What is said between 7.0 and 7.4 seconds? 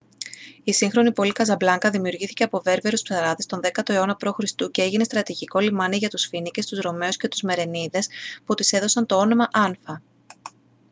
και